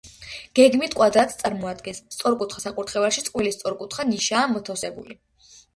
გეგმით 0.59 0.95
კვადრატს 0.99 1.37
წარმოადგენს, 1.43 2.01
სწორკუთხა 2.17 2.65
საკურთხეველში 2.67 3.27
წყვილი 3.29 3.53
სწორკუთხა 3.61 4.11
ნიშაა 4.17 4.53
მოთავსებული. 4.57 5.23